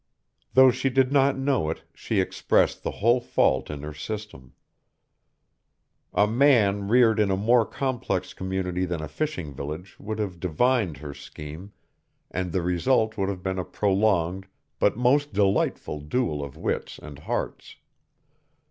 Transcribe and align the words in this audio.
Though 0.55 0.71
she 0.71 0.89
did 0.89 1.11
not 1.11 1.37
know 1.37 1.69
it, 1.69 1.83
she 1.93 2.19
expressed 2.19 2.81
the 2.81 2.89
whole 3.05 3.21
fault 3.21 3.69
in 3.69 3.83
her 3.83 3.93
system. 3.93 4.53
A 6.11 6.25
man 6.25 6.87
reared 6.87 7.19
in 7.19 7.29
a 7.29 7.37
more 7.37 7.67
complex 7.67 8.33
community 8.33 8.83
than 8.85 9.03
a 9.03 9.07
fishing 9.07 9.53
village 9.53 9.95
would 9.99 10.17
have 10.17 10.39
divined 10.39 10.97
her 10.97 11.13
scheme, 11.13 11.71
and 12.31 12.51
the 12.51 12.63
result 12.63 13.15
would 13.15 13.29
have 13.29 13.43
been 13.43 13.59
a 13.59 13.63
prolonged 13.63 14.47
but 14.79 14.97
most 14.97 15.33
delightful 15.33 15.99
duel 15.99 16.43
of 16.43 16.57
wits 16.57 16.97
and 16.97 17.19
hearts. 17.19 17.75